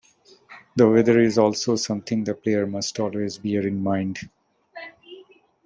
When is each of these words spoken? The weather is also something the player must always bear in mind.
The 0.75 0.89
weather 0.89 1.19
is 1.19 1.37
also 1.37 1.75
something 1.75 2.23
the 2.23 2.33
player 2.33 2.65
must 2.65 2.99
always 2.99 3.37
bear 3.37 3.67
in 3.67 3.83
mind. 3.83 4.17